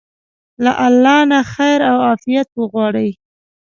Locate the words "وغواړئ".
2.59-3.09